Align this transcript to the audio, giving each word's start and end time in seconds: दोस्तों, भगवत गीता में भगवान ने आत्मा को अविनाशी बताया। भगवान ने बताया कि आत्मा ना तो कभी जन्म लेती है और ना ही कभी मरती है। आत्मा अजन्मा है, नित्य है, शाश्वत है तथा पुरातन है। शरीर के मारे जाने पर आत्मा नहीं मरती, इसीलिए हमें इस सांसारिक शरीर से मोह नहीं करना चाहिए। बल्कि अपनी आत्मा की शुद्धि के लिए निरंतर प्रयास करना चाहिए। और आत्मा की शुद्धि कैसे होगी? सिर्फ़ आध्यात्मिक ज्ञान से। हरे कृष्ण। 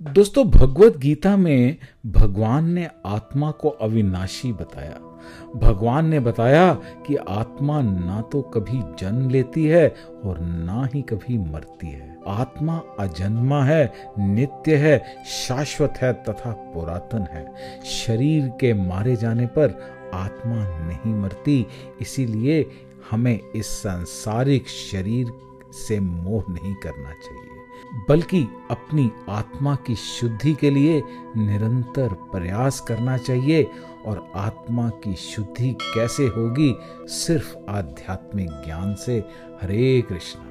दोस्तों, 0.00 0.44
भगवत 0.50 0.96
गीता 0.96 1.36
में 1.36 1.76
भगवान 2.06 2.70
ने 2.70 2.88
आत्मा 3.06 3.50
को 3.50 3.68
अविनाशी 3.68 4.52
बताया। 4.52 4.98
भगवान 5.56 6.06
ने 6.06 6.20
बताया 6.20 6.74
कि 7.06 7.16
आत्मा 7.16 7.80
ना 7.82 8.20
तो 8.20 8.42
कभी 8.42 8.82
जन्म 9.00 9.28
लेती 9.30 9.64
है 9.64 9.88
और 10.24 10.38
ना 10.40 10.88
ही 10.94 11.02
कभी 11.02 11.38
मरती 11.38 11.86
है। 11.86 12.16
आत्मा 12.26 12.76
अजन्मा 12.98 13.62
है, 13.64 13.92
नित्य 14.18 14.76
है, 14.76 15.24
शाश्वत 15.26 15.98
है 16.02 16.12
तथा 16.12 16.52
पुरातन 16.74 17.26
है। 17.32 17.46
शरीर 17.84 18.48
के 18.60 18.72
मारे 18.74 19.16
जाने 19.16 19.46
पर 19.46 19.78
आत्मा 20.14 20.56
नहीं 20.86 21.14
मरती, 21.14 21.66
इसीलिए 22.00 22.66
हमें 23.10 23.38
इस 23.56 23.66
सांसारिक 23.82 24.68
शरीर 24.68 25.32
से 25.72 26.00
मोह 26.00 26.44
नहीं 26.50 26.74
करना 26.74 27.10
चाहिए। 27.10 27.57
बल्कि 28.08 28.48
अपनी 28.70 29.12
आत्मा 29.28 29.74
की 29.74 29.94
शुद्धि 29.94 30.54
के 30.54 30.70
लिए 30.70 31.02
निरंतर 31.36 32.08
प्रयास 32.08 32.80
करना 32.80 33.16
चाहिए। 33.16 33.70
और 34.06 34.32
आत्मा 34.36 34.88
की 34.88 35.14
शुद्धि 35.14 35.72
कैसे 35.94 36.26
होगी? 36.26 36.76
सिर्फ़ 37.06 37.56
आध्यात्मिक 37.70 38.48
ज्ञान 38.50 38.94
से। 38.94 39.24
हरे 39.62 40.02
कृष्ण। 40.08 40.48